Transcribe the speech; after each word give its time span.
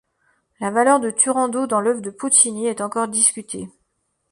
La 0.59 0.71
valeur 0.71 0.99
de 0.99 1.11
Turandot 1.11 1.67
dans 1.67 1.79
l'œuvre 1.79 2.01
de 2.01 2.09
Puccini 2.09 2.65
est 2.65 2.81
encore 2.81 3.07
discutée. 3.07 3.69